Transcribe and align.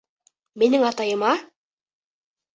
Минең 0.63 0.85
атайыма? 0.87 1.35